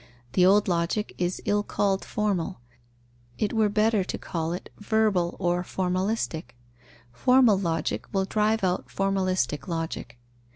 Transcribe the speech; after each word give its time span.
The 0.33 0.47
old 0.47 0.67
Logic 0.67 1.13
is 1.19 1.43
ill 1.45 1.61
called 1.61 2.03
formal; 2.03 2.59
it 3.37 3.53
were 3.53 3.69
better 3.69 4.03
to 4.03 4.17
call 4.17 4.51
it 4.51 4.71
verbal 4.79 5.35
or 5.39 5.61
formalistic. 5.61 6.55
Formal 7.13 7.59
Logic 7.59 8.03
will 8.11 8.25
drive 8.25 8.63
out 8.63 8.87
formalistic 8.87 9.67
Logic. 9.67 10.17